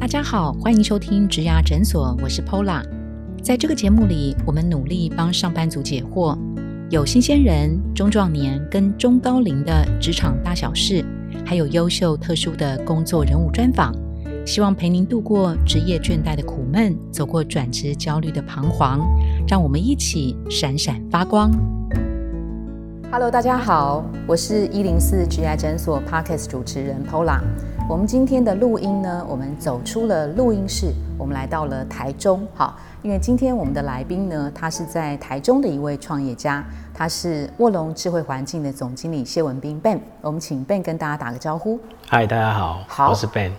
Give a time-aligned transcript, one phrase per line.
[0.00, 2.82] 大家好，欢迎收听植牙诊所，我是 Pola。
[3.42, 6.38] 在这个节目里，我们努力帮上班族解惑，
[6.88, 11.04] 有新鲜人、中壮年跟中高龄的职场大小事，
[11.44, 13.94] 还有优秀特殊的工作人物专访，
[14.46, 19.06] 希望陪您度过职业倦怠的苦闷，走过转职焦虑的彷徨，
[19.46, 21.52] 让我们一起闪闪发光。
[23.12, 27.40] Hello，大家好，我是一零四职业诊所 Podcast 主持人 Pola。
[27.90, 32.46] 我们今天的录音呢，我们走出了录音室，我们来到了台中。
[32.54, 36.64] 好，因为今天我们的来宾呢，他是在台中的一位创业家，
[36.94, 39.98] 他是卧龙智慧环境的总经理谢文斌 Ben。
[40.20, 41.80] 我们请 Ben 跟大家打个招呼。
[42.06, 43.50] 嗨，大家好，好我是 Ben。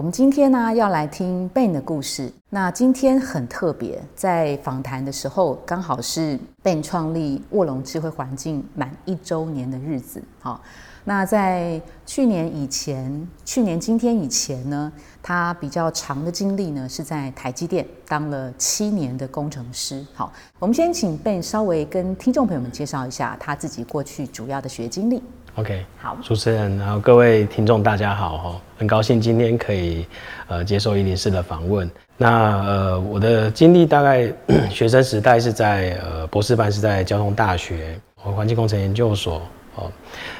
[0.00, 2.32] 我们今天呢要来听 Ben 的故事。
[2.48, 10.22] 那今天很特别，在访谈的时候，刚好是 Ben 创立卧龙智慧环境满一周年的日子。
[10.38, 10.58] 好，
[11.04, 14.90] 那在去年以前，去年今天以前呢，
[15.22, 20.02] 他比较长的经历呢是在台积电当了七年的工程师。
[20.14, 25.22] 好，我们先请 Ben 稍微跟听众朋友们介绍一下他自己过去主要的学经历。
[25.56, 30.06] OK，好主持人，然后各位听众，大家好哈，很高兴今天可以
[30.46, 31.90] 呃接受一零四的访问。
[32.16, 34.32] 那呃我的经历大概
[34.70, 39.42] 学生时代是在呃博士班是在交通大学环境工程研究所
[39.74, 39.90] 哦。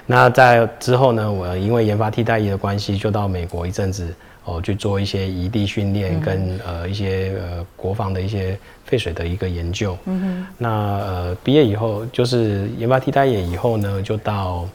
[0.06, 9.98] 那在之后呢，我因为研发替代役的关系，就到美国一阵子哦去做一些移地训练跟呃一些呃国防的一些废水的一个研究。
[10.04, 10.46] 嗯哼。
[10.56, 14.66] 那呃毕业以后就是研发替代役以后呢，就到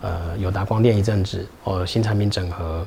[0.00, 2.86] 呃友达光电一阵子哦新产品整合。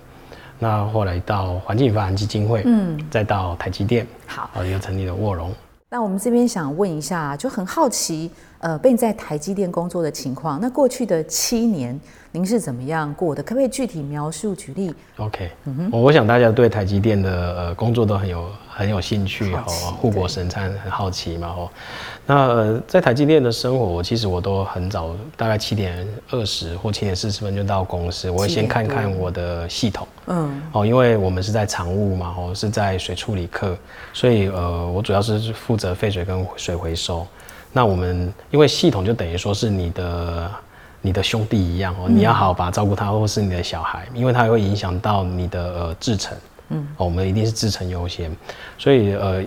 [0.59, 5.51] 那后来到环境与发展基金会，嗯，再到台积电，好，哦，又成立了卧龙。
[5.89, 8.31] 那我们这边想问一下，就很好奇，
[8.63, 11.99] 呃，被你在台积电工作的情况，那过去的七年
[12.31, 13.43] 您是怎么样过的？
[13.43, 15.51] 可不可以具体描述举例？OK，、
[15.91, 21.69] 我我想大家对台积电的呃工作都很有很有兴趣哦好，护国神山很好奇嘛哦。
[22.25, 30.07] 那、呃、在台积电的生活，我其实我都很早，大概七点二十或七点四十分就到公司，我会先看看我的系统。
[30.27, 33.75] 嗯，哦，因为我们是在常务嘛，哦，是在水处理课，
[34.13, 37.27] 所以呃，我主要是负责废水跟水回收。
[37.73, 40.51] 那我们因为系统就等于说是你的
[41.01, 46.37] 你的兄弟一样哦，你要好好把它照顾他，或是你的小孩，因为它会影响到你的呃制程。
[46.69, 48.33] 嗯，哦，我们一定是制程优先，
[48.77, 49.43] 所以呃。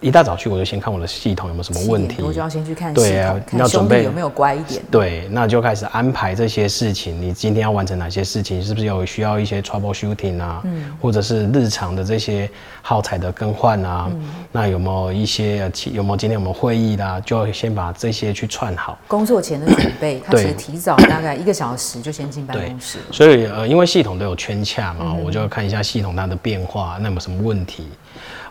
[0.00, 2.22] 一一大早去，我就先看我的系统有没有什么问题。
[2.22, 4.82] 我就要先去看对啊系统，看要准备有没有乖一点。
[4.90, 7.20] 对，那就开始安排这些事情。
[7.20, 8.62] 你今天要完成哪些事情？
[8.62, 10.62] 是不是有需要一些 trouble shooting 啊？
[10.64, 12.48] 嗯，或者是日常的这些
[12.82, 14.10] 耗材的更换啊？
[14.52, 18.98] 那有没有一些呃有没有今天我们会议啦、就先把这些去串好。
[19.08, 22.98] 工作前的准备，他其实对提早大概一个小时就先进办对公室。
[23.10, 27.88] 所以呃，因为系统都有圈卡嘛，我就要看一下系统它的变化，那有没有什么问题？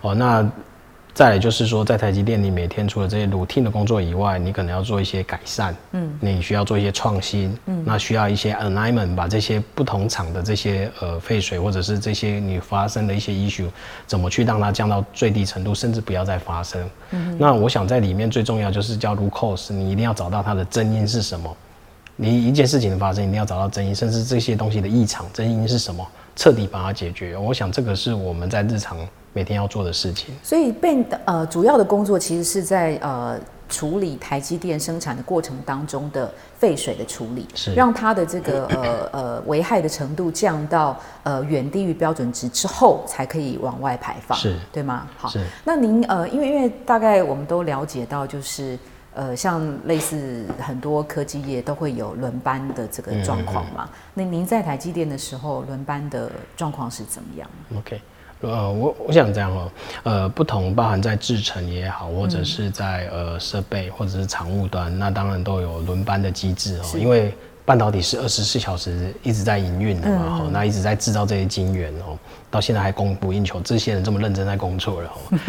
[0.02, 0.46] 哦，那
[1.14, 13.68] 再来就是说，在台积电，你每天除了这些 routine 的工作以外，你可能要做一些改善，嗯，你需要做一些创新，嗯，那需要一些 alignment，把这些不同厂的这些呃废水或者是这些你发生的一些 issue，
[14.08, 16.90] 怎么去让它降到最低程度，甚至不要再发生。
[17.12, 21.56] 嗯，那我想在里面最重要就是叫 root cause，你一定要找到它的真因是什么。
[22.16, 26.04] 你一件事情的发生，一定要找到真因，甚至这些东西的异常真因是什么，
[26.36, 27.38] 彻底把它解决。
[27.38, 28.98] 我想这个是我们在日常
[29.34, 30.34] 每天要做的事情。
[30.42, 45.08] 所以 Ben 的呃主要的工作其实是在呃处理台积电生产的过程当中的废水的处理，是让它的这个呃呃危害的程度降到呃远低于标准值之后，才可以往外排放，是对吗？
[45.18, 48.78] 好是，那您呃因为因为大概我们都了解到就是。
[49.16, 53.88] 呃，像类似很多科技业都会有轮班的这个状况嘛。
[54.16, 58.02] 那您在台积电的时候，轮班的状况是怎么样？OK，
[58.44, 59.72] 呃，我我想这样哦，
[60.04, 67.34] 呃，不同包含在制程也好，或者是在呃设备或者是厂务端，那当然都有轮班的机制哦，因为
[67.66, 72.18] 半导体是二十四小时一直在营运的嘛，哦、那一直在制造这些晶圆哦，
[72.52, 75.40] 到现在还供不应求，这些人这么认真在工作了哦。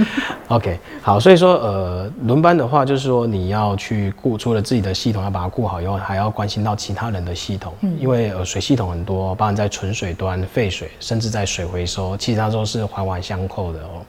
[0.57, 14.03] OK，好，所以说呃，轮班的话，就是说你要去顾，除了自己的系统要把它顾好以后，还要关心到其他人的系统，因为呃水系统很多，包含在纯水端、废水，甚至在水回收，其实它都是环环相扣的哦。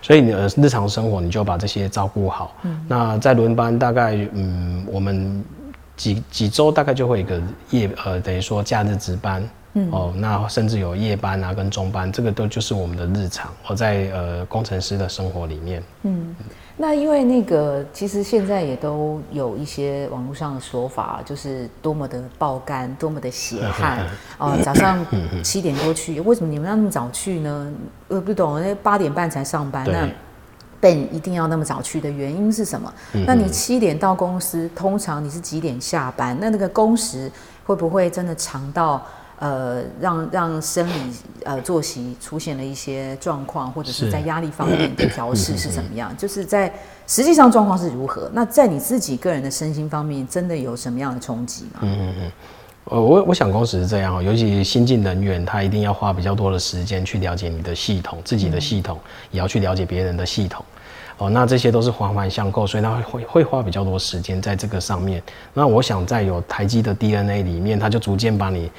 [0.00, 2.54] 所以你呃日常生活你就把这些照顾好。
[2.88, 5.44] 那在轮班大概嗯我们
[5.96, 13.50] 几几周大概就会有一个夜呃等于说假日值班嗯，哦，那甚至有夜班啊跟中班，这个都就是我们的日常。
[13.66, 16.34] 我在呃工程师的生活里面，嗯。
[16.76, 24.04] 那因为那个，其实现在也都有一些网络上的说法，就是多么的爆肝，多么的血汗
[24.38, 24.58] 哦。
[24.64, 25.04] 早上
[25.42, 27.72] 七点多去，为什么你们要那么早去呢？
[28.08, 30.08] 呃，不懂，那八点半才上班，那
[30.84, 32.92] Ben 一定要那么早去的原因是什么？
[33.26, 36.36] 那你七点到公司，通常你是几点下班？
[36.38, 37.32] 那那个工时
[37.64, 39.02] 会不会真的长到？
[39.40, 40.92] 呃，让让生理
[41.44, 46.16] 呃作息出现了一些状况，或者是在压力方面的调试是怎么样？
[46.16, 46.72] 就是在
[47.08, 48.30] 实际上状况是如何？
[48.32, 51.80] 那在你自己个人的身心方面，真的有什么样的冲击吗？
[51.82, 52.32] 嗯嗯嗯，
[52.84, 58.98] 呃，我我想公司是这样哦，尤其新进人员，他一定要花比较多的时间去了解你的系统，自己的系统，
[59.32, 60.64] 也要去了解别人的系统。
[61.18, 65.22] 哦，那这些都是环环相扣，所以他会会花比较多时间在这个上面。
[65.52, 68.70] 那我想在有台积的 DNA 里面，它就逐渐把你。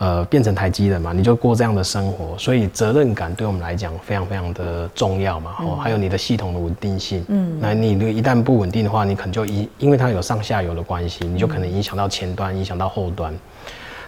[0.00, 5.56] 呃，变成台积人嘛，你就过这样的生活，所以责任感对我们来讲非常非常的重要嘛。
[5.58, 13.30] 哦，还有你的系统的稳定性，嗯，那你一旦不稳定的话，你可能就因因为它有上下游的关系，你就可能影响到前端，影响到后端。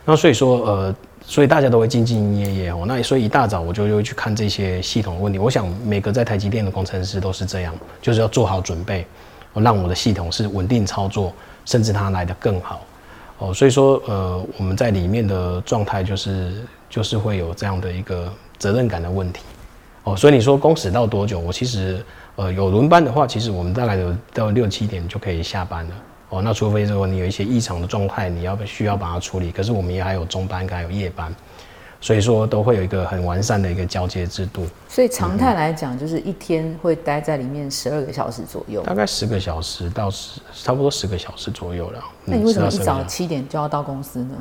[0.06, 2.84] 那所以说，呃，所以大家都会兢兢业业哦。
[2.86, 5.38] 那所以一大早我就会去看这些系统问题。
[5.38, 9.06] 我想每个在台积电的工程师都是这样，就是要做好准备，
[9.54, 11.32] 让我的系统是稳定操作，
[11.64, 12.80] 甚至它来得更好。
[13.38, 19.40] 哦，所以说，呃，我们在里面的状态就是就是会有这样的一个责任感的问题。
[20.04, 21.38] 哦，所以你说工时到多久？
[21.38, 22.04] 我其实，
[22.36, 25.94] 呃，有轮班的话，其实我们大概有到六七点就可以下班了。
[26.32, 29.52] 哦，那除非说你有一些异常的状态，你要需要把它处理。
[29.52, 31.30] 可是我们也还有中班，还有夜班。
[32.00, 34.66] 所以说都会有一个很完善的一个交接制度。
[34.88, 38.82] 所以常态来讲，就是一天会待在里面十二个小时左右。
[38.82, 42.00] 大概十个小时到十，差不多十个小时左右了。
[42.24, 44.34] 那你为什么一早七点就要到公司呢？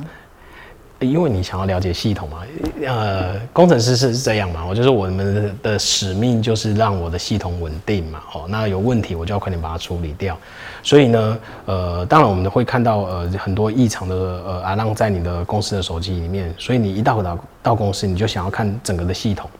[1.02, 2.38] 因为你想要了解系统嘛，
[2.86, 10.38] 呃，工程师是这样嘛，我就是我们的使命就是让我的系统稳定嘛，哦，那有问题我就要快点把它处理掉。
[10.82, 19.50] 所以呢，呃，当然我们会看到呃很多异常的呃阿浪在你的公司的手机里面，所以你一到到到公司，你就想要看整个的系统，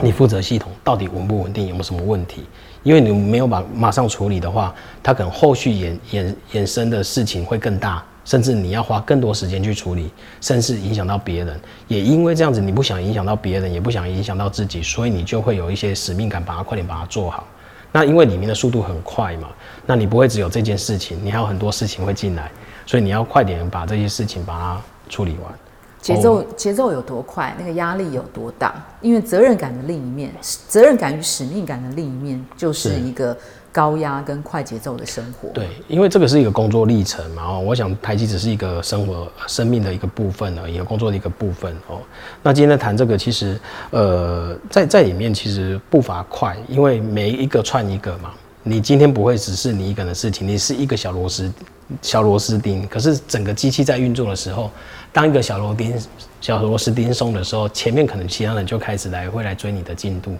[0.00, 2.44] 你负责系统到底稳不稳定，有没有什么问题？
[2.82, 4.72] 因为你没有把马上处理的话，
[5.02, 8.02] 它可能后续衍衍衍生的事情会更大。
[8.26, 11.58] 甚至你要花更多时间去处理，甚至影响到别人。
[11.86, 17.46] 也因为这样子，你不想影响到别人，也不想影响到自己，所以你就会有一些使命感，把它快点把它做好。
[17.92, 19.48] 那因为里面的速度很快嘛，
[19.86, 22.50] 那你不会只有这件事情，你还有很多事情会进来，
[22.84, 25.54] 所以你要快点把这些事情把它处理完。
[26.00, 28.74] 节奏节奏有多快，那个压力有多大？
[29.00, 30.32] 因为责任感的另一面，
[30.66, 33.36] 责任感与使命感的另一面，就是一个。
[33.76, 41.98] 高压跟快节奏的生活，对，因为这个是一个工作历程嘛，哦，我想台积只是一个生活生命的一个部分而已，工作的一个部分哦。
[42.42, 48.32] 那今天谈这个，其实呃，在在里面其实步伐快，因为每一个串一个嘛，
[48.62, 51.52] 你今天不会只是你一个人的事情，你是一个小螺丝
[52.00, 54.70] 小螺丝钉，可是整个机器在运作的时候，
[55.12, 55.94] 当一个小螺钉
[56.40, 60.34] 小螺丝钉松的时候，前面可能其他人就开始来会来追你的进度。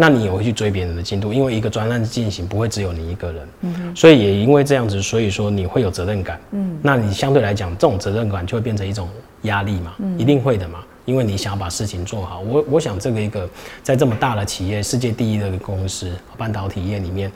[0.00, 9.06] 那你也会去追别人的进度，因为一个专案进行不会只有你一个人，嗯所以也因为这样子，所以说你会有责任感，嗯，那你相对来讲，这种责任感就会变成一种
[9.42, 12.40] 压力嘛，嗯，一定会的嘛，因为你想要把事情做好。
[12.40, 13.46] 我我想这个一个
[13.82, 17.30] 在这么大的企业，世界第一的公司，半导体业里面。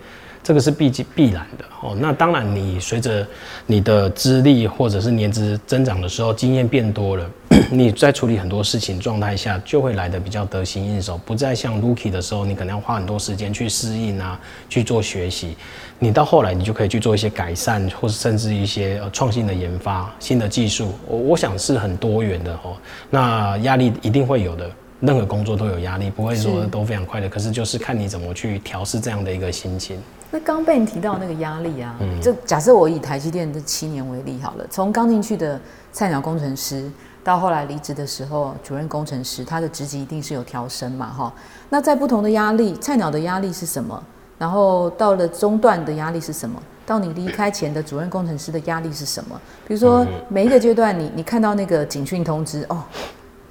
[0.44, 1.96] 这个是必必然的哦。
[1.98, 3.26] 那当然，你随着
[3.66, 7.30] 你的资历或者是年资增长的时候，经验变多了，
[7.72, 11.18] 你在处理很多事情状态下，就会来的比较得心应手。
[11.24, 15.56] 不再像 Rookie 的时候，你可能要花很多时间去适应啊，去做学习。
[15.98, 20.92] 你到后来，你就可以去做一些改善，或是甚至一些呃创新的研发、新的技术。
[21.08, 22.76] 我我想是很多元的哦。
[23.08, 27.28] 那压力一定会有的，任何工作都有压力，不会说都非常快的。
[27.30, 29.96] 可是就是看你怎么去调试这样的一个心情。
[30.34, 35.60] 那刚被你提到那个压力啊，就假设我以台积电这七年为例好了，从刚进去的
[35.92, 36.90] 菜鸟工程师
[37.22, 41.32] 到后来离职的时候，主任工程师，他的职级一定是有调升嘛，哈。
[41.68, 44.02] 那在不同的压力，菜鸟的压力是什么？
[44.36, 46.60] 然后到了中段的压力是什么？
[46.84, 49.40] 到你离开前的主任工程师的压力是什么？
[49.68, 52.82] 比如说每一个阶段，你你看到那个警讯通知哦。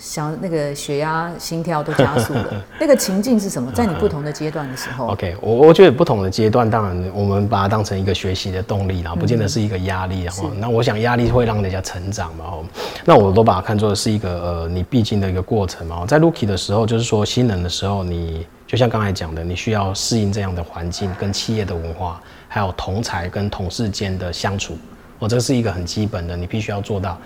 [0.04, 3.72] 想那个血压、心跳都加速了， 那个情境是什么？
[3.72, 10.24] 在你不同的阶段的时候，OK，我我觉得不同的阶段，当然我们把它当成一个学习的动力然后，不见得是一个压力。
[10.24, 12.66] 然后，那我想压力会让人家成长嘛，哦，
[13.06, 16.06] 那我都把它看作是一个呃你必经的一个过程嘛。
[16.06, 24.78] 在 Rookie 的时候，就是说新人的时候，你就像刚才讲的，你需要适应这样的环境，跟企业的文化，还有同才跟同事间的相处，
[25.20, 27.18] 哦，这是一个很基本的，你必须要做到。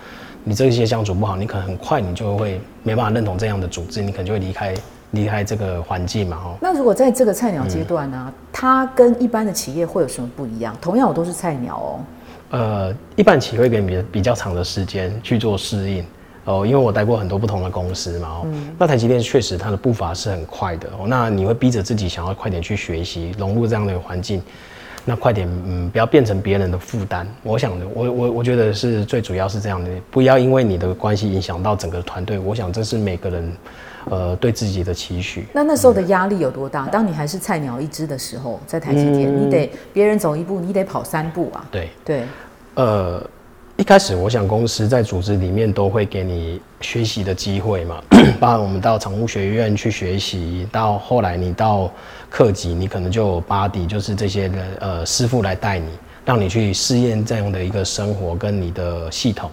[0.44, 4.74] 你这些相处不好，你可能很快你就会没办法认同这样的组织，你可能就会离开
[5.10, 6.56] 离开这个环境嘛，哦。
[6.60, 10.74] 那如果在这个菜鸟阶段呢，它跟一般的企业会有什么不一样？
[10.80, 12.00] 同样我都是菜鸟哦。
[12.50, 16.04] 呃，一般企业会给你比较长的时间去做适应
[16.44, 18.46] 哦，因为我待过很多不同的公司嘛，哦。
[18.78, 24.42] 那台积电确实它的步伐是很快的哦，那你会逼着自己想要快点去学习，融入这样的环境。
[25.08, 27.26] 那快点，嗯，不要变成别人的负担。
[27.42, 32.38] 我想，我我我觉得是最主要是这样的，不要因为你的关系影响到整个团队。
[32.38, 33.52] 我想这是每个人，
[34.10, 35.46] 呃，对自己的期许。
[35.50, 36.86] 那那时候的压力有多大？
[36.88, 41.66] 当你还是菜鸟一只的时候，在台积电，你得别人走一步，你得跑三步啊。
[41.70, 42.22] 对对，
[42.74, 43.22] 呃。
[43.78, 48.02] 一开始，我想公司在组织里面都会给你学习的机会嘛，
[48.40, 51.88] 包含我们到常务学院去学习，到后来你到
[52.28, 55.86] 课级，你可能就有巴迪，就是这些的呃师傅来带你，
[56.24, 59.48] 让你去试验这样的一个生活跟你的系统。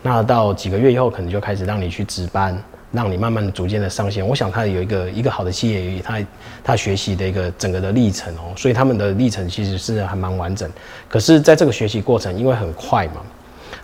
[0.00, 2.58] 那到几个月以后，可能就开始让你去值班，
[2.90, 4.26] 让你慢慢的逐渐的上线。
[4.26, 6.26] 我想他有一个一个好的企业，他
[6.64, 10.70] 他学习的一个整个的历程哦，所以他们的历程其实是还蛮完整。
[11.06, 13.20] 可是，在这个学习过程，因为很快嘛。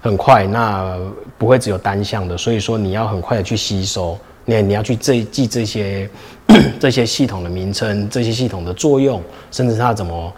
[0.04, 0.99] 很快，那
[1.38, 6.06] 不会只有单向的，所以说你要很快的去吸收，你你要去记记这些
[6.78, 10.32] 这些系统的名称，这些系统的作用，甚至它怎么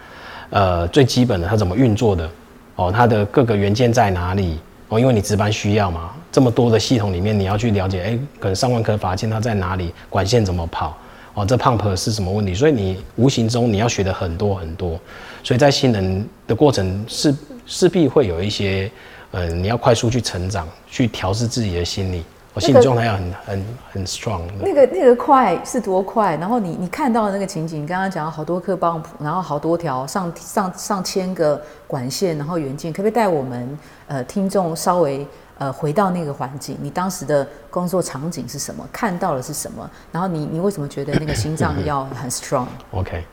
[0.51, 2.29] 呃最基本的它怎么运作的
[2.77, 4.57] 哦，它的各个元件在哪里
[4.87, 10.97] 哦，因为你值班需要嘛，这么多的系统里面你要去了解，哎，可能上万颗阀件它在哪里，管线怎么跑
[11.33, 14.97] 哦，这 pump 是什么问题，所以你无形中你要学的很多很多，
[15.43, 18.89] 所以在新人的过程势势必会有一些。
[19.31, 24.41] 呃，你要快速去成长，去调试自己的心理，我心理状态要很很很 strong。
[24.59, 26.35] 那个那个快是多快？
[26.37, 36.77] 然后你你看到的那个情景，刚刚讲了好多颗棒，然后好多条上上上千个管线，然后元件，可不可以带我们呃听众稍微呃回到那个环境？
[36.81, 38.87] 你当时的工作场景是什么？
[38.93, 39.89] 看到的是什么？
[40.11, 43.23] 然后你你为什么觉得那个心脏 要很 strong？OK。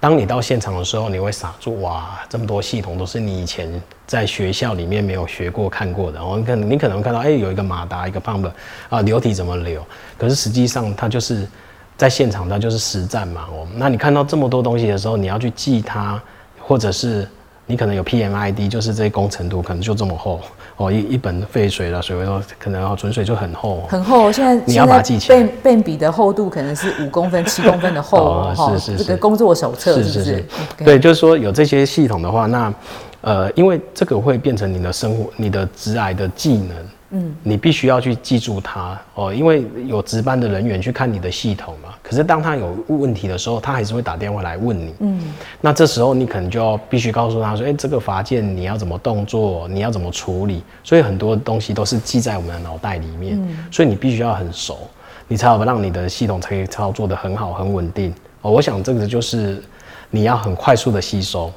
[0.00, 2.20] 当你到现场的时候，你会傻住哇！
[2.28, 3.68] 这么多系统都是你以前
[4.06, 6.24] 在学校里面没有学过、看过的。
[6.24, 8.48] 我可能你可能看到，哎，有一个马达，一个 pump
[8.88, 9.84] 啊，流体怎么流？
[10.16, 11.48] 可是实际上它就是
[11.96, 13.48] 在现场，它就是实战嘛。
[13.50, 16.22] 哦，那你看到这么多东西的时候，你要去记它，
[16.60, 17.28] 或者是
[17.68, 20.40] 你可能有 PMID，就是这些工程图可能就这么厚。
[20.78, 24.32] 哦，一一本废水了，水位都可能哦，纯水就很厚，很厚。
[24.32, 25.38] 现在你要把它记起来。
[25.38, 28.72] 背背笔的厚度可能是五公分、 七公分的厚哦。
[28.72, 29.04] 是是是。
[29.04, 30.44] 这个工作手册是不是？
[30.78, 32.74] 对，就是说有这些系统的话，那
[33.20, 36.76] 呃，因为这个会变成你的生活、你的职癌的技能。
[37.10, 41.94] 嗯，你必须要去记住它哦，因为有值班的人员去看你的系统嘛。
[42.02, 44.94] 可是当他有问题的时候，他还是会打电话来问你。
[45.00, 53.38] 嗯，那这时候你可能就要必须告诉他说：“哎，这个罚件你要怎么动作，你要怎么处理。”所以很多东西都是记在我们的脑袋里面。
[53.40, 54.88] 嗯，所以你必须要很熟，
[55.26, 58.12] 你才好让你的系统可以操作的很好、很稳定。
[58.42, 59.62] 哦，我想这个就是
[60.10, 61.50] 你要很快速的吸收。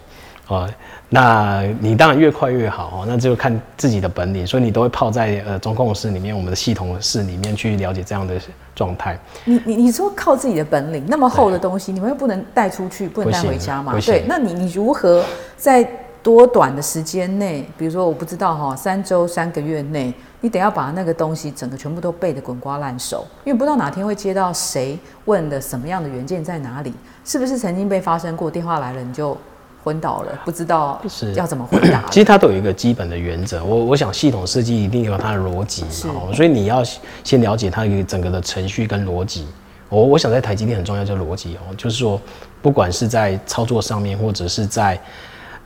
[0.47, 0.69] 啊，
[1.13, 8.39] 那你当然越快越好哦，那就看自己的本领，所以你都会泡在呃中控室里面，我们的系统室里面去了解这样的
[8.73, 9.19] 状态。
[9.43, 13.93] 你你你说靠自己的本领，那么厚的东西，你们又不能带出去，不能带回家嘛？
[13.99, 15.21] 对，那你你如何
[15.57, 15.85] 在
[16.23, 26.93] 多短的时间内，比如说我不知道哈，三周三个月内，你得要把那个东西整个全部都背得滚瓜烂熟，因为不知道哪天会接到谁问的什么样的原件在哪里，
[27.25, 28.49] 是不是曾经被发生过？
[28.49, 29.37] 电话来了你就。
[29.83, 32.03] 昏倒了，不知道是要怎么回答。
[32.11, 36.83] 其实它都有一个基本的原则，我我想系统设计一定有它的逻辑，嘛，所以你要
[37.23, 39.45] 先了解它一个整个的程序跟逻辑。
[39.89, 42.19] 我我想在台积电很重要，叫逻辑哦，就是说
[42.61, 44.99] 不管是在操作上面，或者是在。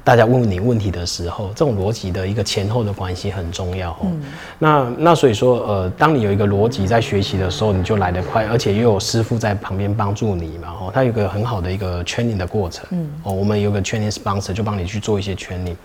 [0.05, 4.11] 大家问你问题的时候，这种逻辑的一个前后的关系很重要哦。
[4.59, 10.75] 那那所以说，呃，当你有一个逻辑在学习的时候，你就来得快，而且又有师傅在旁边帮助你嘛。
[10.79, 12.85] 哦，他有个很好的一个 training 的过程。
[12.91, 13.09] 嗯。
[13.23, 15.75] 哦，我们有个 training sponsor 就帮你去做一些 training，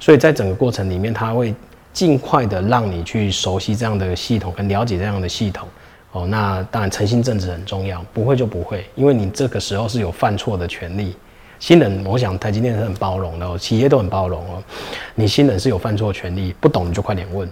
[0.00, 1.54] 所以在整个过程里面，他会
[1.92, 5.68] 尽快的让你去熟悉这样的系统，跟了解这样的系统。
[6.10, 11.14] 哦，那当然诚信正直很重要，不会就不会，因为你这个时候是有犯错的权利。
[11.58, 14.62] 新人，我想台积电是很包容的哦，企业都很包容哦。
[15.14, 17.48] 你新人是有犯错权利，不懂你就快点问。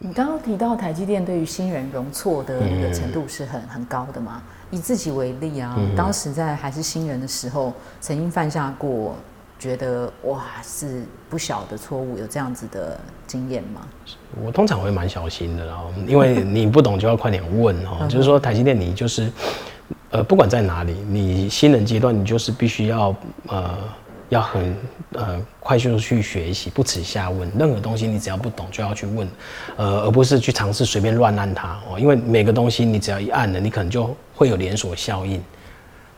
[0.00, 4.42] 你刚刚提到台积电对于新人容错的一个程度是很很高的嘛？
[4.70, 9.14] 以自己为例啊，当时在还是新人的时候，曾经犯下过
[9.56, 13.82] 觉得哇是不小的错误，有这样子的经验吗？
[14.44, 18.04] 我通常会蛮小心的，然后因为你不懂就要快点问哦。
[18.08, 19.30] 就是说台积电，你就是。
[20.14, 23.12] 呃，不管在哪里，你新人阶段，你就是必须要
[23.48, 23.76] 呃
[24.28, 24.76] 要很
[25.14, 27.50] 呃快速的去学习，不耻下问。
[27.58, 29.28] 任何东西你只要不懂就要去问，
[29.76, 31.98] 呃，而不是去尝试随便乱按它哦。
[31.98, 35.42] 因为每个东西你只要一按了，你可能就会有连锁效应，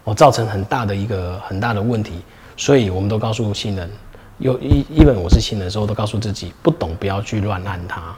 [0.05, 2.21] 哦，造成很大的一个很大的问题。
[2.55, 3.91] 所以我们都告诉新人，
[4.37, 8.15] 有一一本我是新人的时候，都告诉自己不懂不要去乱按它。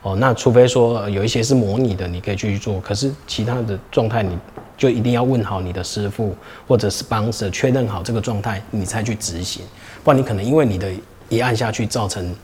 [0.00, 2.80] 哦，那除非说有一些是模拟的，你可以去做。
[2.80, 4.38] 可是其他的状态，你
[4.80, 6.34] 就一定要问好你的师傅
[6.66, 9.62] 或者是帮手，确认好这个状态，你才去执行。
[10.02, 10.90] 不然你可能因为你的
[11.28, 12.34] 一按下去，造成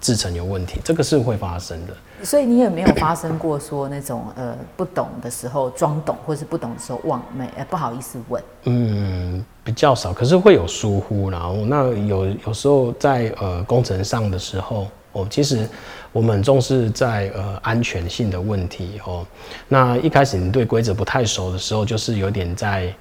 [0.00, 1.92] 制程有问题，这个是会发生的。
[2.22, 8.40] 所以你也没有发生过说那种呃不懂的时候装懂，或是不懂的时候忘没呃不好意思问。
[8.66, 11.28] 嗯，比较少，可是会有疏忽。
[11.28, 14.86] 然后那有有时候在呃工程上的时候。
[15.12, 15.68] 哦，其实
[16.12, 19.26] 我们重视在呃安全性的问题哦。
[19.68, 22.94] 那一开始你对规则不太熟的时候，就是有点在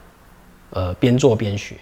[0.72, 1.75] 呃边做边学。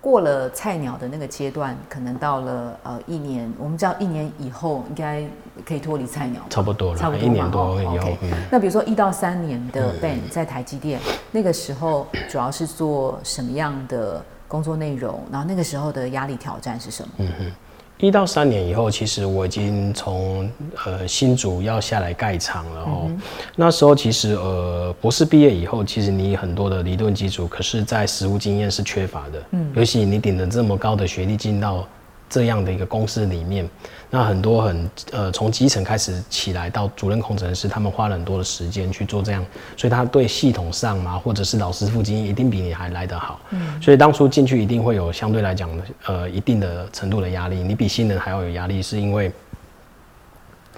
[0.00, 5.24] 过了菜鸟的那个阶段，可能到了呃一年，我们知道一年以后应该
[5.64, 6.40] 可以脱离菜鸟。
[6.48, 8.16] 差不多了，差不多一年多以后。
[8.48, 11.00] 那比如说一到三年的 Ben 在台积电，
[11.32, 15.24] 那个时候主要是做什么样的工作内容？
[15.32, 17.08] 然后那个时候的压力挑战是什么？
[17.18, 17.52] 嗯哼。
[17.98, 20.50] 一到三年以后，其实我已经从
[20.84, 23.10] 呃新竹要下来盖厂了哦。
[23.54, 29.42] 那时候其实呃博士毕业以后，其实你很多的理论基础，可是在实务经验是缺乏的。
[29.52, 31.86] 嗯，尤其你顶着这么高的学历进到。
[32.28, 33.68] 这样的一个公司里面，
[34.10, 39.44] 那很多很呃从基层开始起来到主任工程师，他们花了很多的时间去做这样，
[39.76, 43.40] 所以他对系统上嘛，或者是老师傅经验一定比你还来得好。
[43.50, 49.30] 嗯，所以当初进去一定会有相对来讲的呃一定的程度的压力，你比新人还要有压力，是因为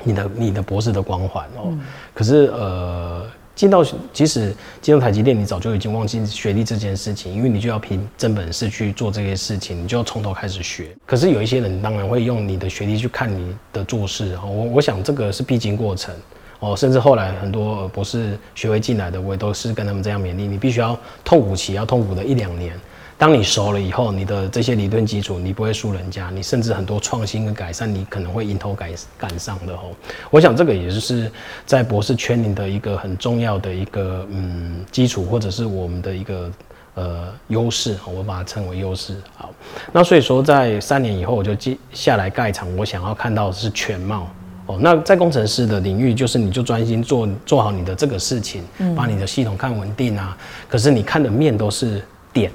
[0.05, 1.77] 你的你的博士的光环哦。
[2.15, 3.27] 可是呃。
[3.59, 10.97] 进到即使进入台积电，你早就已经忘记学历这件事情，因为你就要凭真本事去做这些事情，你就要从头开始学。
[11.05, 16.15] 可是有一些人当然会用你的学历去看你的做事，我我想这个是必经过程
[16.61, 16.77] 哦。
[16.77, 22.79] 甚至后来很多博士学位进来的，我也都是跟他们这样勉励，你必须要痛苦期，要痛苦的一两年。
[23.19, 29.91] 当你熟了以后，你的这些理论基础，你不会输人家，你甚至很多创新跟改善，你可能会迎头赶赶上的哦。
[30.31, 31.29] 我想这个也就是
[31.67, 36.51] 在博士圈里的一个很重要的一个嗯基础，或者是我们的一个
[36.95, 39.17] 呃优势，我把它称为优势。
[39.37, 39.51] 好，
[39.91, 44.29] 那所以说在三年以后，我就接下来盖厂，我想要看到的是全貌
[44.67, 44.79] 哦。
[44.81, 48.63] 那在工程师的领域，就是你就专心做做好你的这个事情，
[48.95, 50.39] 把你的系统看稳定啊。
[50.69, 52.01] 可是你看的面都是
[52.33, 52.53] 点。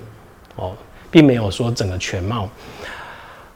[0.55, 0.71] 哦，
[1.09, 2.49] 并没有说整个全貌。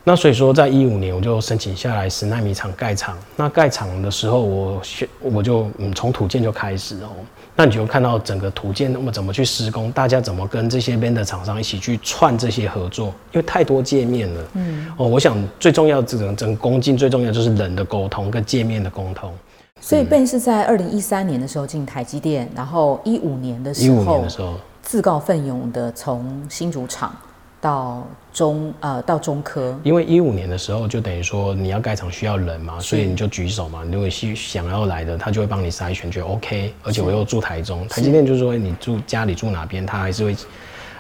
[0.04, 3.18] 那所以说，在一五年我就申请下来十纳米厂盖厂。
[3.36, 7.10] 那盖厂的时候，我选我就嗯从土建就开始哦。
[7.58, 14.42] 那你就看到整个土建那么怎么去施工，大家怎么跟这些边的厂商一起去串这些合作，因为太多界面了。
[14.54, 14.88] 嗯。
[14.96, 19.34] 哦，我想最重要这种整工进最重要就是人的沟通跟界面的沟通。
[19.82, 23.88] 所以 Ben 是在二零一三年的时候进台积电，然后一五年的时候。
[23.88, 24.54] 一五年的时候。
[24.88, 27.14] 自告奋勇的从新主厂
[27.60, 36.74] 到中呃到中科，因为一五年的时候就等于说你要盖厂需要人嘛，所以你就举手嘛，如果是想要来的，他就会帮你筛选，觉得 OK。
[36.84, 40.38] 而且我又住台中，台积电就是说你住家里住哪边，他还是会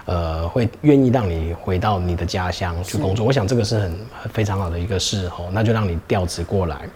[0.03, 3.25] 呃会愿意让你回到你的家乡去工作。
[3.25, 3.97] 我想这个是很
[4.33, 6.89] 非常好的一个事哦，那就让你调职过来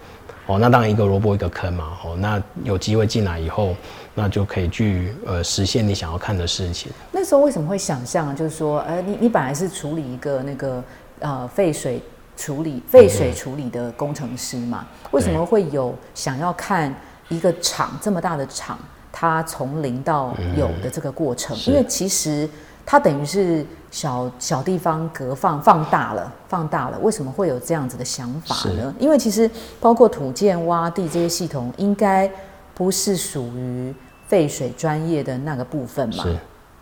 [0.54, 0.58] 哦。
[0.60, 3.76] 那当然一个萝卜一个坑嘛哦，那有机会进来以后。
[4.14, 6.92] 那就可以去呃实现你想要看的事情。
[7.14, 10.84] 那时候为什么会想象，就是说，呃，你你本来是处理一个那个
[11.20, 12.04] 呃废水
[12.36, 14.86] 处理废水处理的工程师嘛？
[15.12, 16.94] 为什么会有想要看
[17.30, 18.78] 一个厂这么大的厂，
[19.14, 21.56] 它从零到有的这个过程？
[21.66, 22.48] 因为其实
[22.86, 26.98] 它等于是小小地方隔放放大了，放大了。
[27.04, 28.92] 为什么会有这样子的想法呢？
[28.98, 29.48] 因为其实
[29.80, 32.28] 包括土建、挖地这些系统，应该。
[32.74, 33.94] 不是属于
[34.28, 36.24] 废水专业的那个部分嘛？
[36.24, 36.36] 是，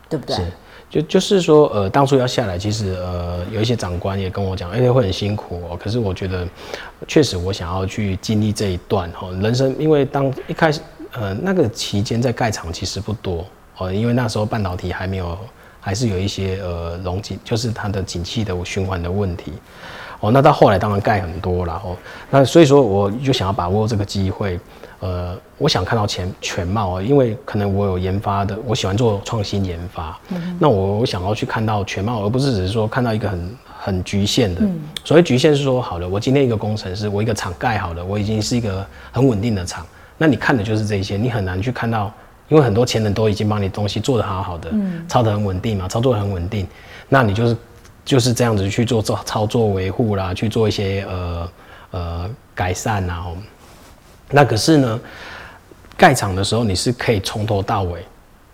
[0.08, 0.36] 对不对？
[0.36, 0.43] 是，
[0.89, 5.78] 就就是说，呃，当初要下来，其实呃，有一些长官也跟我讲，而且会很辛苦哦。
[5.78, 6.48] 可是我觉得，
[7.06, 10.80] 确实我想要去经历这一段哈，人生，因为当一开始，
[11.12, 13.43] 呃，那个期间在盖厂其实不多
[13.78, 15.38] 哦，因为那时候半导体还没有，
[15.80, 19.54] 还是有一些呃容景，就是它的景气的循环的问题
[20.20, 20.32] 哦。
[20.32, 21.96] 那到后来当然盖很多了哦，
[22.30, 24.60] 那所以说我就想要把握这个机会。
[25.02, 30.20] 呃，我想看到全全貌啊，因为可能我有研发的，我喜欢做创新研发。
[30.28, 34.60] 嗯，那我我想要去看到全貌，而不是只是说看到一个很很局限的。
[34.60, 39.86] 嗯，所谓局限是说，好了，我今天一个工程师，我一个厂盖好了，我已经是一个很稳定的厂。
[40.18, 42.13] 那你看的就是这些，你很难去看到，
[42.50, 46.68] 因为很多前人都已经帮你东西做得好好的，嗯，操得很稳定嘛，操作很稳定，
[47.08, 47.58] 那你就是
[48.04, 51.50] 就是这样子去做做操作维护啦，去做一些呃
[51.92, 53.26] 呃改善啊。
[54.32, 55.00] 那可是呢，
[55.96, 58.04] 盖厂的时候你是可以从头到尾，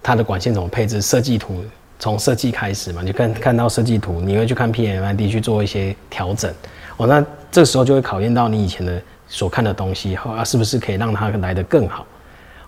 [0.03, 1.63] 它的管线怎么配置，设计图
[1.97, 6.53] 从设计开始嘛，你看看到设计图，你会去看 PMID 去做一些调整。
[6.97, 12.05] 哦，那这时候就会考验到你以前的所看的东西，啊，是不是可以让它来得更好？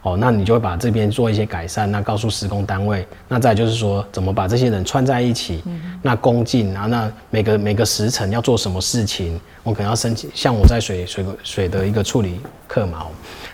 [0.04, 5.62] 哦，那你就会把这边做一些改善，那告诉施工单位，那再就是说怎么把这些人串在一起，
[6.02, 13.06] 那工进啊，那每个每个时辰要做什么事情，我可能要申请，像我在水水水的一个处理课嘛，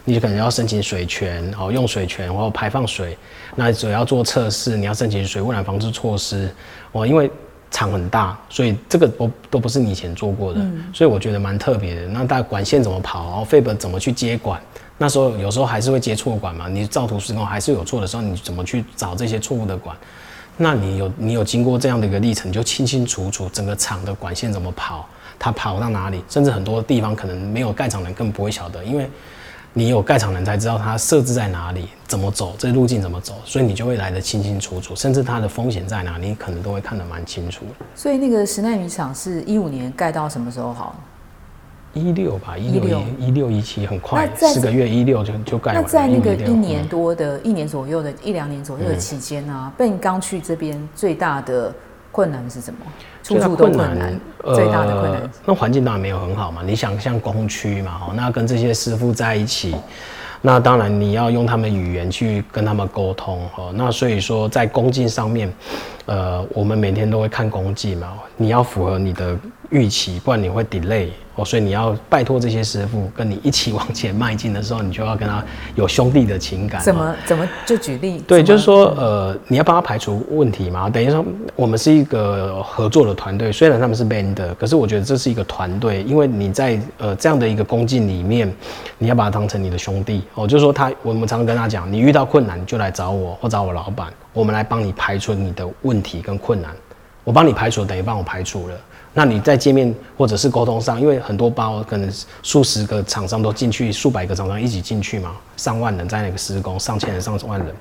[0.06, 3.18] 你就可能要申请水权，哦，用水权或排放水，
[3.56, 6.54] 那主要做测试，你要申请水污染防治措施，
[6.92, 7.32] 哦，因为
[7.72, 10.62] 厂很大，所以这个都都不是你以前做过的，
[10.94, 12.08] 所以我觉得蛮特别的。
[12.08, 14.62] 那大管线怎么跑，然后费本怎么去接管？
[15.04, 19.94] 那时候有时候还是会接错管嘛，你照图施工还是有错的时候，你怎么去找这些错误的管？
[20.56, 25.06] 那你有你有经过这样的一个历程，就清清楚楚整个厂的管线怎么跑，
[25.38, 29.10] 它跑到哪里，甚至很多地方可能没有盖厂人更不会晓得，因为
[29.74, 37.66] 你有盖厂人才知道它设置在哪里，怎么走，这路径怎么走，所以你就会来得清清楚楚，甚至它的风险在哪，你可能都会看得蛮清楚。
[37.94, 40.96] 所以那个十纳米厂是一五年盖到什么时候好？
[41.94, 45.82] 一六吧，一六一六一七很快，四个月一六就就盖完。
[45.82, 51.72] 那在那个一年多的一年左右的一两年左右的期间呢，你刚去这边最大的
[52.12, 52.80] 困难是什么？
[53.22, 54.20] 处处都困难，
[54.56, 55.30] 最大的困难。
[55.46, 59.76] 那环境当然没有很好嘛，你想像工区嘛，哦，那跟这些师傅在一起，
[60.42, 65.54] 那当然你要用他们语言去跟他们沟通，哦，那所以说在工进上面，
[66.08, 69.38] 呃，我们每天都会看工进嘛，你要符合你的
[69.70, 71.10] 预期，不然你会 delay。
[71.36, 75.44] 哦，所以你要拜托这些师傅跟你一起往前迈进的时候，你就要跟他
[75.74, 76.80] 有兄弟的情感。
[76.82, 78.24] 怎么怎么就举例？
[78.28, 80.88] 对，就是说，呃，你要帮他排除问题嘛。
[80.90, 88.54] 等于说，我们是一个合作的团队，虽然他们是 band，可是我觉得这是一个团队，因为你在呃这样的一个工进里面，
[89.00, 90.22] 你要把他当成你的兄弟。
[90.36, 96.72] 哦，就是说他，我们常常跟他讲，你遇到困难就来找我或找我老板，我们来帮你排除你的问题跟困难。
[97.24, 98.76] 我帮你排除，等于帮我排除了。
[99.16, 107.76] 那你在界面或者是沟通上，因为很多包可能数十个厂商都进去，数百个厂商一起进去嘛，上万人在那个施工，上千人、上万人，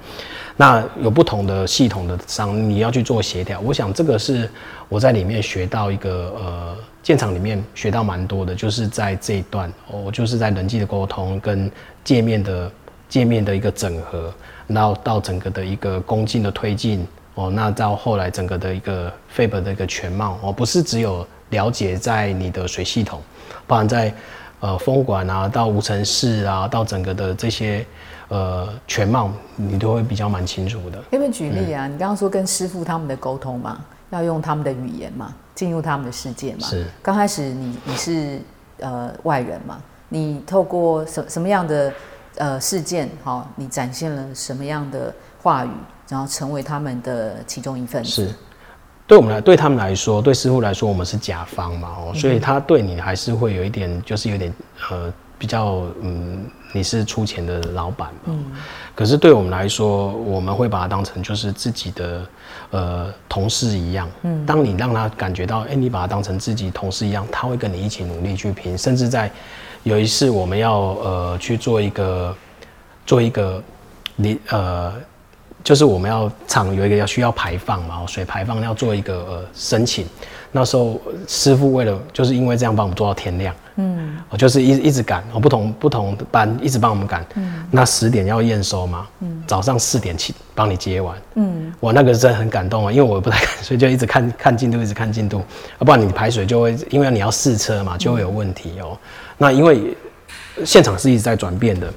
[0.58, 3.58] 那有不同的系统的商，你要去做协调。
[3.60, 4.46] 我想这个是
[4.90, 11.70] 我在里面学到一个呃，建厂里面学到蛮多的，就是在这一段，我就是在人际的沟通跟
[12.04, 12.70] 界面的
[13.08, 14.30] 界面的一个整合，
[14.66, 17.06] 然后到整个的一个工进的推进。
[17.34, 23.20] 哦，那到后来整个的一个费本的一个全貌哦，不是只有了解在你的水系统，
[23.66, 24.12] 包含在
[24.60, 27.86] 呃风管啊，到无尘室啊，到整个的这些
[28.28, 31.02] 呃全貌，你都会比较蛮清楚的。
[31.10, 31.88] 可不举例啊？
[31.88, 36.66] 你刚刚说跟师傅他们的沟通嘛，要用他们的语言嘛，进入他们的世界嘛。
[36.66, 36.86] 是。
[37.02, 38.40] 刚开始你你是
[38.80, 41.92] 呃外人嘛，你透过什什么样的
[42.36, 45.70] 呃事件好，你展现了什么样的话语？
[46.12, 48.11] 然后成为他们的其中一份子。
[48.11, 48.35] 是，
[49.07, 54.53] 对我们来，对他们来说，对师傅来说，我们是甲方嘛，哦，所以他对你还是会有一点，就是有点
[54.90, 56.44] 呃，比较嗯，
[56.75, 58.20] 你是出钱的老板嘛。
[58.27, 58.44] 嗯。
[58.94, 62.27] 可是对我们来说，我们会把它当成就是自己的
[62.72, 64.07] 呃同事一样。
[64.25, 64.44] 嗯。
[64.44, 68.77] 当你让他感觉到，哎，你把他当成自己同事一样，他会跟你一起努力去拼。
[68.77, 69.31] 甚至在
[69.83, 72.37] 有一次，我们要呃去做一个
[73.07, 73.62] 做一个
[74.14, 74.92] 你呃。
[75.62, 80.07] 就是我们要厂有一个要需要排放嘛，水排放要做一个呃申请。
[80.55, 95.40] 那时候师傅为了就是因为这样帮我们做到天亮，嗯，我就是一一直赶，我不同不同的班一直帮我们赶，嗯，那十点要验收嘛，嗯，早上四点起帮你接完，嗯，我那个真的很感动啊，因为我不太敢，所以就一直看 看进度，一直看进度，
[95.79, 98.98] 要不然你排水就会因为你要试车嘛，就会有问题哦。
[99.38, 99.96] 那因为
[100.66, 101.90] 现场是一直在转变的，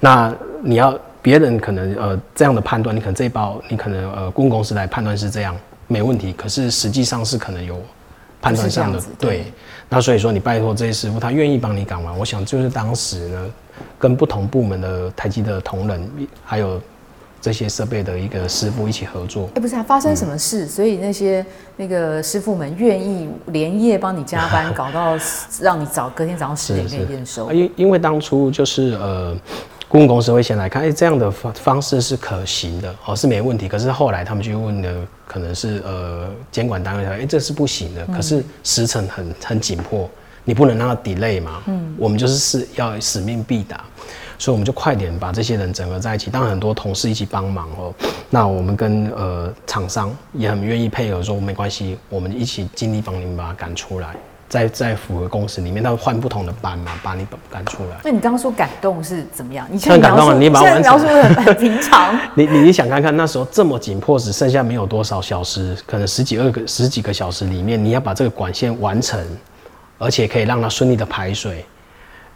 [0.00, 0.30] 那
[0.62, 0.98] 你要。
[1.22, 5.56] 别人可能呃这样的判断，你可能这一包你可能呃公公司来判断是这样
[5.86, 7.80] 没问题，可是实际上是可能有
[8.40, 9.44] 判断上的对。
[9.88, 12.18] 那所以说你拜托这些师傅，他愿意帮你赶完。
[12.18, 13.50] 我想就是当时呢，
[13.98, 16.10] 跟不同部门的台积的同仁，
[16.44, 16.80] 还有
[17.40, 19.48] 这些设备的一个师傅一起合作。
[19.54, 20.66] 哎，不是啊，发生什么事？
[20.66, 21.44] 所以那些
[21.76, 25.16] 那个师傅们愿意连夜帮你加班， 搞到
[25.60, 27.52] 让你早隔天早上十点可以验收。
[27.52, 29.36] 因因为当初就是呃。
[29.92, 33.68] 顾问公司会先来看，哎，这样的方方式是可行的，哦，是没问题。
[33.68, 34.90] 可是后来他们去问的，
[35.26, 38.06] 可能是呃监管单位说，哎，这是不行的。
[38.06, 40.08] 可是时程很很紧迫，
[40.44, 41.62] 你不能让它 delay 嘛。
[41.66, 43.84] 嗯，我们就是是要使命必达，
[44.38, 46.30] 所以我们就快点把这些人整合在一起。
[46.30, 47.92] 当然很多同事一起帮忙哦，
[48.30, 54.16] 那我们跟呃厂商也很愿意配合，说没关系，我们一起尽力帮你们把它赶出来。
[54.52, 57.96] 在在符合公司里面，他换不同的班嘛，把你赶出来。
[58.04, 59.66] 那你刚刚说感动是怎么样？
[59.70, 62.14] 你很感动，你把现在描述很很平常。
[62.36, 69.18] 你你你想看看那时候这么紧迫，只剩下没有多少小时，可能十几二个十几个小时里面，你要把这个管线完成，
[69.96, 71.64] 而且可以让它顺利的排水。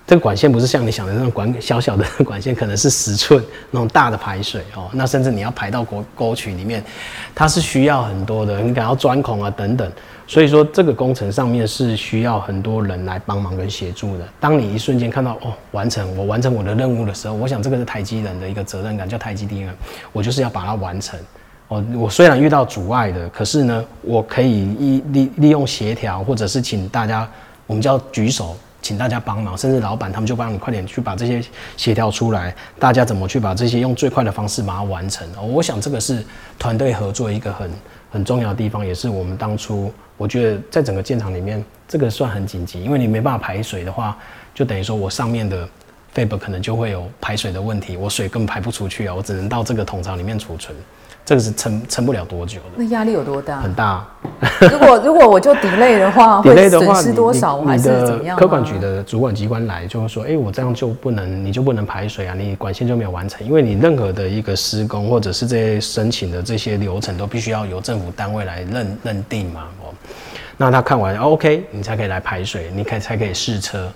[0.06, 4.88] 这个管线不是像你想的那种管小小的 管线，可能是十寸那种大的排水哦。
[4.92, 6.82] 那甚至你要排到沟沟渠里面，
[7.34, 9.92] 它是需要很多的，你可能要钻孔啊等等。
[10.28, 14.24] 所以说，这个工程上面是需要很多人来帮忙跟协助的。
[14.40, 19.72] 当你一瞬间看到哦，完成我完成我的任务的时候，我想这个是台积人的一个责任感，叫台积电，
[20.12, 21.16] 我就是要把它完成。
[21.68, 24.64] 哦，我虽然遇到阻碍的，可是呢，我可以
[25.12, 27.28] 利利用协调，或者是请大家，
[27.68, 31.40] 我们叫举手，请大家帮忙，甚至老板他们就帮你快点去把这些
[31.76, 35.24] 协调出来，大家怎么去把这些用最快的方式把它完成。
[35.52, 36.24] 我想这个是
[36.58, 37.70] 团队合作一个很
[38.10, 39.92] 很重要的地方，也是我们当初。
[40.16, 44.16] 我觉得在整个建厂里面，这个算很紧急，因为你没办法排水的话，
[44.54, 45.68] 就等于说我上面的
[46.14, 50.74] fab 可能就会有排水的问题，我水根本排不出去啊，我只能到这个桶槽里面储存，
[51.26, 52.64] 这个是撑撑不了多久的。
[52.76, 53.60] 那压力有多大？
[53.60, 54.06] 很大。
[54.70, 57.60] 如果如果我就 delay 的话， 会损失多少？
[57.62, 58.38] 还是怎么样？
[58.38, 69.64] 科管局的主管机关来就会说，哎，我这样就不能，你就不能排水啊，你管线就没有完成，因为你任何的一个施工或者是这些申请的这些流程都必须要由政府单位来认认定嘛。
[69.82, 69.92] 哦
[70.58, 73.92] 那他看完，OK，你才可以来排水，你可以才可以试车。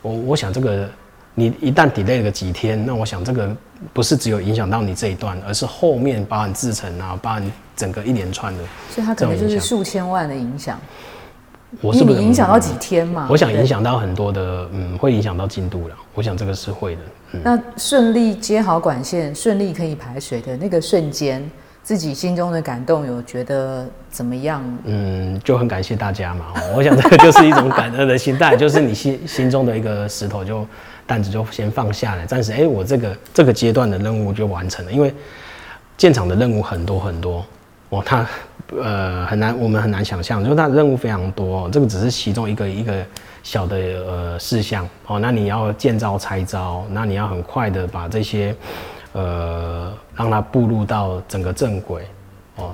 [0.00, 0.88] 我我想这个，
[1.34, 3.54] 你一旦 delay 个几天，那我想这个
[3.92, 8.62] 不是只有影响到你这一段，而是后面包含制成啊，包含整个一连串的。
[8.90, 10.78] 所以它可能就是数千万的影响。
[11.80, 13.26] 我是不是影响到几天嘛？
[13.28, 15.96] 我想影响到很多的，嗯，会影响到进度了。
[16.14, 17.02] 我想这个是会的。
[17.42, 21.50] 那顺利接好管线，顺利可以排水的那个瞬间。
[21.82, 24.62] 自己心中的感动有觉得怎么样？
[24.84, 26.46] 嗯，就很感谢大家嘛。
[26.74, 30.66] 我想这个就是一种感恩的心态， 就是你心心中的一个石头就
[31.06, 34.92] 担子就先放下来，暂时哎，我这个这个阶段的任务就完成了。
[34.92, 35.12] 因为
[35.96, 37.44] 建厂的任务很多很多
[37.90, 38.26] 哦，它
[38.76, 41.68] 呃很难，我们很难想象，就是它任务非常多。
[41.70, 43.04] 这个只是其中一个一个
[43.42, 45.18] 小的呃事项哦。
[45.18, 48.54] 那你要建造拆招，那你要很快的把这些。
[49.16, 52.02] 呃，让它步入到整个正轨，
[52.56, 52.72] 哦，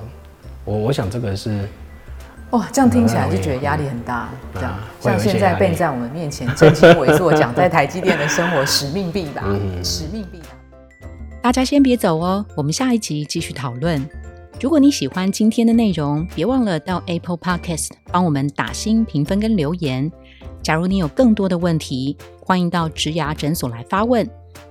[0.64, 1.68] 我我想这个是，
[2.50, 9.44] 哇，这样听起来就觉得压力很大，这样，像现在被在我们面前正襟危坐讲在台积电的生活使命必达，
[9.84, 10.46] 使命必达。
[11.40, 14.04] 大家先别走哦，我们下一集继续讨论。
[14.60, 20.10] 如果你喜欢今天的内容，别忘了到 Apple Podcast 帮我们打新评分跟留言。
[20.60, 24.28] 假如你有更多的问题，欢迎到植牙诊所来发问。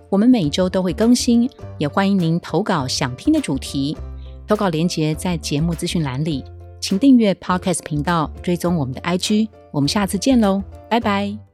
[0.10, 3.98] 我们每周都会更新，也欢迎您投稿想听的主题。
[4.46, 6.44] 投稿链接在节目资讯栏里，
[6.80, 9.50] 请订阅 Podcast 频道，追踪我们的 IG。
[9.72, 11.49] 我们下次见喽，拜拜。